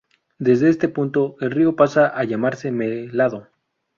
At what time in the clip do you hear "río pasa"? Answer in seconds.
1.51-2.07